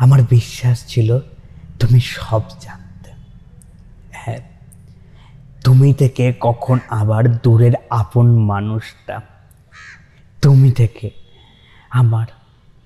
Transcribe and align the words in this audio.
আমার 0.00 0.22
বিশ্বাস 0.22 0.86
ছিল 0.86 1.18
তুমি 1.80 2.00
সব 2.00 2.42
জানতে। 2.60 3.10
হ্যাঁ 4.10 4.38
তুমি 5.64 5.94
থেকে 5.94 6.34
কখন 6.40 6.78
আবার 6.88 7.36
দূরের 7.36 7.72
আপন 7.90 8.38
মানুষটা? 8.38 9.20
তুমি 10.42 10.72
থেকে। 10.72 11.10
আমার 11.90 12.26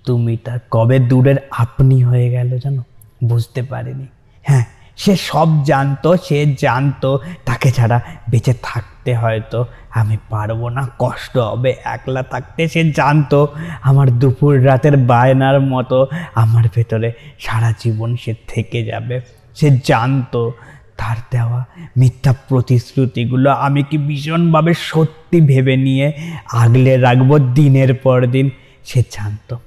তুমিটা 0.04 0.58
কবে 0.70 0.98
দূরের 0.98 1.36
আপনি 1.50 2.04
হয়ে 2.04 2.30
গেল 2.30 2.58
জানো? 2.58 2.84
বুঝতে 3.24 3.62
পারিনি। 3.62 4.06
হ্যাঁ 4.42 4.64
সে 4.96 5.16
সব 5.16 5.48
জানতো, 5.64 6.16
সে 6.16 6.54
জানতো, 6.58 7.18
তাকে 7.44 7.70
ছাড়া 7.70 8.00
বেঁচে 8.30 8.54
থাকতে 8.62 9.16
হয়তো 9.16 9.64
আমি 9.94 10.16
পারব 10.30 10.68
না, 10.68 10.88
কষ্ট 10.98 11.38
হবে 11.38 11.74
একলা 11.84 12.22
থাকতে। 12.22 12.68
সে 12.68 12.92
জানতো 12.92 13.48
আমার 13.82 14.08
দুপুর 14.18 14.66
রাতের 14.66 14.96
বায়নার 14.96 15.60
মতো 15.60 16.06
আমার 16.34 16.64
ভেতরে 16.74 17.12
সারা 17.38 17.72
জীবন 17.78 18.16
সে 18.16 18.34
থেকে 18.48 18.84
যাবে। 18.84 19.20
সে 19.54 19.78
জানতো 19.84 20.52
তার 20.96 21.16
দেওয়া 21.30 21.64
মিথ্যা 21.96 22.34
প্রতিশ্রুতিগুলো 22.48 23.50
আমি 23.50 23.82
কি 23.82 23.98
ভীষণভাবে 23.98 24.74
সত্যি 24.74 25.40
ভেবে 25.40 25.76
নিয়ে 25.76 26.12
আগলে 26.52 26.96
রাখব 26.96 27.38
দিনের 27.38 27.94
পর 27.94 28.26
দিন? 28.26 28.50
সে 28.84 29.02
জানতো। 29.10 29.58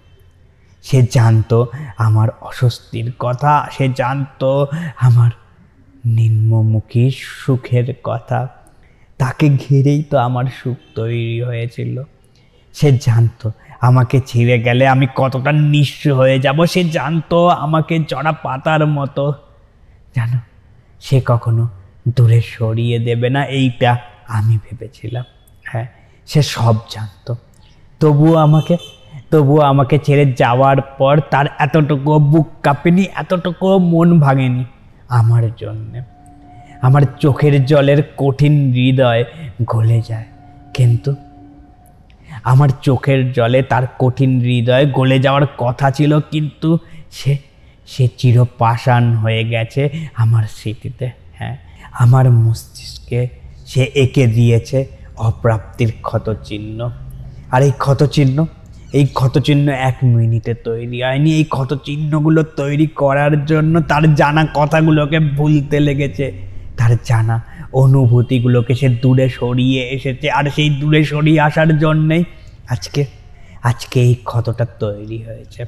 সে 0.87 0.99
জানতো 1.11 1.67
আমার 1.97 2.29
অস্বস্তির 2.41 3.13
কথা, 3.19 3.67
সে 3.71 3.85
জানতো 3.95 4.67
আমার 4.97 5.31
নিম্নমুখী 6.05 7.11
সুখের 7.11 7.87
কথা। 8.03 8.47
তাকে 9.17 9.49
ঘিরেই 9.49 10.03
তো 10.03 10.17
আমার 10.17 10.45
সুখ 10.59 10.77
তৈরি 10.95 11.41
হয়েছিল। 11.41 12.03
সে 12.73 12.97
জানতো 12.97 13.51
আমাকে 13.81 14.19
ছিঁড়ে 14.25 14.57
গেলে 14.61 14.87
আমি 14.87 15.07
কতটা 15.15 15.51
নিঃস্ব 15.51 16.03
হয়ে 16.15 16.39
যাব, 16.39 16.65
সে 16.65 16.81
জানতো 16.89 17.47
আমাকে 17.47 17.99
জড়া 17.99 18.31
পাতার 18.31 18.87
মতো। 18.87 19.33
জানো, 20.15 20.39
সে 21.01 21.21
কখনো 21.25 21.63
দূরে 22.15 22.41
সরিয়ে 22.41 22.99
দেবে 22.99 23.29
না, 23.29 23.41
এইটা 23.45 23.91
আমি 24.27 24.55
ভেবেছিলাম। 24.65 25.25
হ্যাঁ 25.63 25.87
সে 26.27 26.41
সব 26.41 26.75
জানতো। 26.89 27.35
তবুও 27.99 28.35
আমাকে 28.35 28.77
তবুও 29.31 29.61
আমাকে 29.61 29.95
ছেড়ে 29.97 30.25
যাওয়ার 30.33 30.81
পর 30.81 31.19
তার 31.31 31.45
এতটুকু 31.59 32.19
বুক 32.19 32.47
কাঁপেনি, 32.63 33.03
এতটুকু 33.15 33.67
মন 33.77 34.19
ভাঙেনি 34.19 34.63
আমার 35.09 35.43
জন্যে। 35.57 35.99
আমার 36.81 37.03
চোখের 37.19 37.65
জলের 37.65 37.99
কঠিন 38.17 38.73
হৃদয় 38.73 39.23
গলে 39.65 40.01
যায়। 40.09 40.25
কিন্তু 40.73 41.15
আমার 42.43 42.69
চোখের 42.81 43.19
জলে 43.31 43.61
তার 43.61 43.83
কঠিন 43.99 44.31
হৃদয় 44.39 44.85
গলে 44.91 45.19
যাওয়ার 45.19 45.45
কথা 45.57 45.91
ছিল, 45.91 46.19
কিন্তু 46.31 46.77
সে 47.11 47.37
সে 47.87 48.07
চিরপাষাণ 48.17 49.03
হয়ে 49.13 49.43
গেছে 49.49 49.81
আমার 50.15 50.43
স্মৃতিতে 50.57 51.09
হ্যাঁ। 51.33 51.57
আমার 51.93 52.25
মস্তিষ্কে 52.31 53.27
সে 53.67 53.83
এঁকে 53.95 54.27
দিয়েছে 54.27 54.85
অপ্রাপ্তির 55.17 55.91
ক্ষতচিহ্ন। 56.01 56.79
আর 57.51 57.61
এই 57.63 57.71
ক্ষতচিহ্ন 57.77 58.37
এই 58.93 59.05
ক্ষতচিহ্ন 59.05 59.69
এক 59.69 59.95
মিনিটে 60.03 60.53
তৈরি 60.53 61.01
হয়নি। 61.01 61.33
এই 61.33 61.43
ক্ষতচিহ্নগুলো 61.43 62.43
তৈরি 62.43 62.85
করার 62.85 63.45
জন্য 63.45 63.81
তার 63.81 64.15
জানা 64.15 64.47
কথাগুলোকে 64.53 65.19
ভুলতে 65.19 65.79
লেগেছে। 65.79 66.31
তার 66.77 66.91
জানা 67.05 67.41
অনুভূতিগুলোকে 67.73 68.75
সে 68.75 68.89
দূরে 68.89 69.29
সরিয়ে 69.29 69.81
এসেছে 69.89 70.29
আর 70.29 70.49
সেই 70.55 70.69
দূরে 70.69 71.03
সরিয়ে 71.03 71.41
আসার 71.41 71.79
জন্যেই 71.79 72.23
আজকে 72.69 73.05
আজকে 73.63 74.01
এই 74.01 74.15
ক্ষতটা 74.23 74.65
তৈরি 74.65 75.17
হয়েছে। 75.17 75.65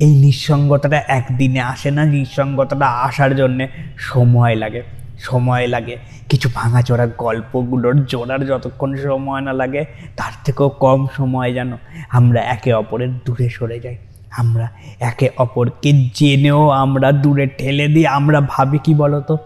এই 0.00 0.14
নিঃসঙ্গতাটা 0.14 1.02
একদিনে 1.08 1.60
আসে 1.60 1.90
না, 1.90 2.04
নিঃসঙ্গতাটা 2.04 2.86
আসার 2.86 3.36
জন্যে 3.36 3.68
সময় 3.98 4.56
লাগে। 4.56 4.82
সময় 5.18 5.66
লাগে। 5.66 5.96
কিছু 6.28 6.48
ভাঙাচোরা 6.54 7.06
গল্পগুলোর 7.06 8.04
জোড়ার 8.04 8.46
যতক্ষণ 8.46 8.96
সময় 8.96 9.40
না 9.40 9.52
লাগে, 9.52 9.84
তার 10.16 10.32
থেকেও 10.44 10.68
কম 10.68 11.06
সময় 11.16 11.52
যেন 11.52 11.76
আমরা 12.10 12.40
একে 12.40 12.72
অপরের 12.72 13.08
দূরে 13.24 13.48
সরে 13.48 13.80
যাই। 13.80 13.96
আমরা 14.30 14.68
একে 15.00 15.30
অপরকে 15.36 16.08
জেনেও 16.14 16.70
আমরা 16.70 17.12
দূরে 17.12 17.46
ঠেলে 17.46 17.88
দিই। 17.88 18.06
আমরা 18.06 18.40
ভাবি 18.40 18.78
কি 18.78 18.94
বলতো? 18.94 19.38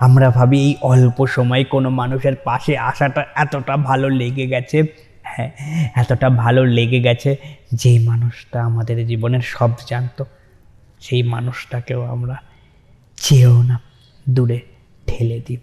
আমরা 0.00 0.30
ভাবি 0.30 0.58
এই 0.60 0.76
অল্প 0.82 1.26
সময় 1.26 1.64
কোনো 1.64 1.90
মানুষের 1.90 2.36
পাশে 2.44 2.78
আসাটা 2.78 3.24
এতটা 3.34 3.76
ভালো 3.76 4.08
লেগে 4.08 4.46
গেছে 4.46 4.82
হ্যাঁ 5.22 5.50
এতটা 5.94 6.30
ভালো 6.30 6.64
লেগে 6.66 7.00
গেছে 7.00 7.36
যেই 7.72 7.98
মানুষটা 7.98 8.62
আমাদের 8.62 9.06
জীবনের 9.06 9.40
সব 9.40 9.70
জানতো। 9.86 10.24
সেই 11.00 11.22
মানুষটাকেও 11.22 12.02
আমরা 12.04 12.36
চেয়েও 13.16 13.62
না 13.62 13.80
দূরে 14.28 14.60
ঠেলে 15.18 15.40
দিই। 15.46 15.56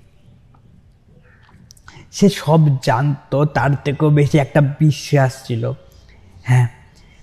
সে 2.11 2.29
সব 2.29 2.81
জানতো, 2.83 3.45
তার 3.45 3.69
থেকেও 3.85 4.09
বেশি 4.09 4.37
একটা 4.37 4.61
বিশ্বাস 4.61 5.47
ছিল। 5.47 5.71
হ্যাঁ 6.43 6.67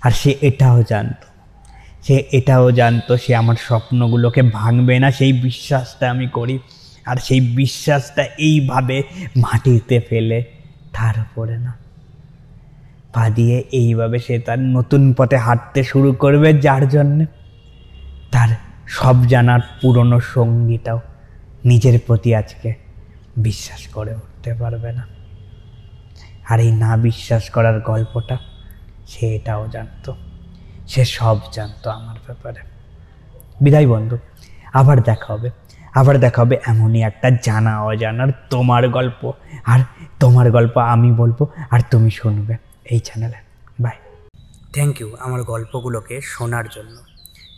আর 0.03 0.11
সে 0.11 0.35
এটাও 0.41 0.83
জানতো। 0.83 1.27
সে 2.03 2.25
এটাও 2.33 2.71
জানতো, 2.71 3.17
সে 3.17 3.35
আমার 3.35 3.57
স্বপ্নগুলোকে 3.61 4.43
ভাঙবে 4.43 4.99
না, 4.99 5.11
সেই 5.11 5.33
বিশ্বাসটা 5.33 6.11
আমি 6.11 6.27
করি। 6.27 6.59
আর 7.07 7.17
সেই 7.17 7.41
বিশ্বাসটা 7.41 8.23
এইভাবে 8.23 9.03
মাটিতে 9.37 10.01
ফেলে, 10.01 10.45
তার 10.93 11.15
উপরে 11.21 11.59
না। 11.59 11.75
পা 13.13 13.31
দিয়ে 13.31 13.65
এইভাবে 13.73 14.19
সে 14.19 14.39
তার 14.39 14.59
নতুন 14.59 15.13
পথে 15.13 15.37
হাঁটতে 15.37 15.85
শুরু 15.85 16.13
করবে, 16.13 16.53
যার 16.53 16.89
জন্যে 16.89 17.27
তার 18.31 18.49
সব 18.87 19.27
জানার 19.27 19.61
পুরনো 19.81 20.21
সঙ্গীটাও 20.21 21.01
নিজের 21.65 21.97
প্রতি 22.07 22.31
আজকে 22.35 22.71
বিশ্বাস 23.37 23.83
করে 23.89 24.13
উঠতে 24.15 24.51
পারবে 24.55 24.91
না। 24.93 25.05
আর 26.51 26.59
এই 26.61 26.73
না 26.73 26.91
বিশ্বাস 26.97 27.45
করার 27.51 27.77
গল্পটা 27.81 28.37
সে 29.09 29.25
এটাও 29.37 29.63
জানতো, 29.69 30.11
সে 30.89 31.03
সব 31.05 31.37
জানতো 31.53 31.87
আমার 31.91 32.17
ব্যাপারে। 32.27 32.61
বিদায় 33.61 33.87
বন্ধু, 33.87 34.17
আবার 34.73 34.97
দেখা 35.03 35.29
হবে, 35.33 35.51
আবার 35.95 36.15
দেখা 36.19 36.43
হবে 36.43 36.57
এমনই 36.67 37.01
একটা 37.03 37.29
জানা 37.43 37.75
অজানার 37.83 38.31
তোমার 38.51 38.83
গল্প। 38.89 39.33
আর 39.65 39.81
তোমার 40.21 40.47
গল্প 40.51 40.75
আমি 40.95 41.11
বলব, 41.13 41.39
আর 41.71 41.81
তুমি 41.91 42.11
শুনবে 42.11 42.55
এই 42.85 42.99
চ্যানেলে 42.99 43.39
বাই 43.81 43.97
থ্যাংক 44.75 44.95
ইউ 45.01 45.09
আমার 45.21 45.41
গল্পগুলোকে 45.43 46.17
শোনার 46.25 46.67
জন্য। 46.69 46.97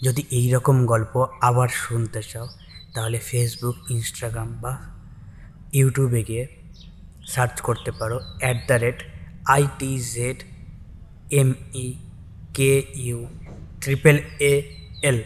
যদি 0.05 0.23
এই 0.31 0.47
রকম 0.51 0.77
গল্প 0.87 1.27
আবার 1.41 1.69
শুনতে 1.69 2.21
চাও 2.23 2.47
তাহলে 2.94 3.19
ফেসবুক 3.19 3.91
ইনস্টাগ্রাম 3.91 4.60
বা 4.60 4.78
ইউটিউবে 5.72 6.25
গিয়ে 6.25 6.47
সার্চ 7.27 7.60
করতে 7.60 7.91
পারো। 7.91 8.21
At 8.41 8.56
the 8.66 8.72
rate 8.72 9.03
IT 9.47 9.99
Z 9.99 10.43
M 11.31 11.55
E 11.75 11.99
K 12.55 12.87
U 12.94 13.28
triple 13.81 14.19
A 14.41 14.62
L 15.03 15.22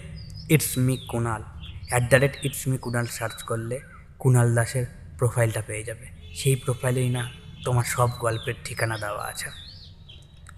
it's 0.51 0.79
me 0.79 0.97
Kunal 0.97 1.43
at 1.89 2.11
the 2.11 2.17
rate 2.17 2.45
it's 2.45 2.69
me 2.69 2.79
Kunal 2.79 3.07
search 3.07 3.43
করলে 3.43 3.81
কুনাল 4.19 4.55
দাসের 4.55 4.87
প্রোফাইলটা 5.19 5.63
পেয়ে 5.67 5.85
যাবে। 5.85 6.35
সেই 6.35 6.57
প্রোফাইলেই 6.57 7.09
না 7.09 7.31
তোমার 7.65 7.85
সব 7.85 8.11
গল্পের 8.11 8.55
ঠিকানা 8.65 8.99
দেওয়া 8.99 9.25
আছে। 9.25 9.47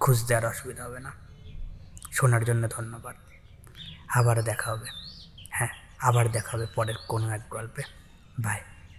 খুঁজতে 0.00 0.34
আর 0.34 0.46
অসুবিধা 0.46 0.84
হবে 0.84 1.00
না। 1.00 1.12
শোনার 2.12 2.44
জন্য 2.44 2.68
ধন্যবাদ। 2.68 3.16
আবার 4.08 4.42
দেখা 4.42 4.70
হবে। 4.70 5.09
আবার 6.00 6.28
দেখা 6.28 6.56
হবে 6.56 6.66
পরের 6.74 6.94
কোনো 7.08 7.30
এক 7.30 7.40
গল্পে। 7.50 7.82
বাই 8.40 8.60